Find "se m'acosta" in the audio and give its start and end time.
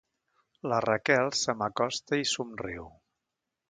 1.41-2.23